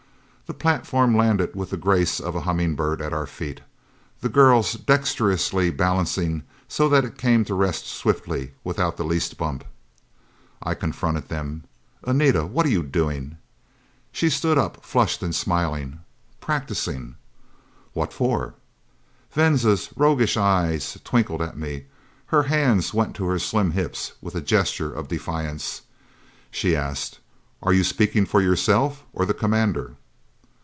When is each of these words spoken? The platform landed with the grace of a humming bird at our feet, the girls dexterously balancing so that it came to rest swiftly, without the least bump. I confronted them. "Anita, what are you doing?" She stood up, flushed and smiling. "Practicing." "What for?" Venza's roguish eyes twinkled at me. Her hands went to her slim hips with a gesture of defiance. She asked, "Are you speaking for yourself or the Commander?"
The 0.53 0.59
platform 0.59 1.15
landed 1.15 1.55
with 1.55 1.69
the 1.69 1.77
grace 1.77 2.19
of 2.19 2.35
a 2.35 2.41
humming 2.41 2.75
bird 2.75 3.01
at 3.01 3.13
our 3.13 3.25
feet, 3.25 3.61
the 4.19 4.27
girls 4.27 4.73
dexterously 4.73 5.69
balancing 5.69 6.43
so 6.67 6.89
that 6.89 7.05
it 7.05 7.17
came 7.17 7.45
to 7.45 7.53
rest 7.55 7.87
swiftly, 7.87 8.51
without 8.61 8.97
the 8.97 9.05
least 9.05 9.37
bump. 9.37 9.63
I 10.61 10.73
confronted 10.73 11.29
them. 11.29 11.63
"Anita, 12.03 12.45
what 12.45 12.65
are 12.65 12.69
you 12.69 12.83
doing?" 12.83 13.37
She 14.11 14.29
stood 14.29 14.57
up, 14.57 14.83
flushed 14.83 15.23
and 15.23 15.33
smiling. 15.33 16.01
"Practicing." 16.41 17.15
"What 17.93 18.11
for?" 18.11 18.55
Venza's 19.31 19.89
roguish 19.95 20.35
eyes 20.35 20.97
twinkled 21.05 21.41
at 21.41 21.57
me. 21.57 21.85
Her 22.25 22.43
hands 22.43 22.93
went 22.93 23.15
to 23.15 23.25
her 23.27 23.39
slim 23.39 23.71
hips 23.71 24.11
with 24.19 24.35
a 24.35 24.41
gesture 24.41 24.91
of 24.93 25.07
defiance. 25.07 25.83
She 26.51 26.75
asked, 26.75 27.19
"Are 27.63 27.71
you 27.71 27.85
speaking 27.85 28.25
for 28.25 28.41
yourself 28.41 29.05
or 29.13 29.25
the 29.25 29.33
Commander?" 29.33 29.95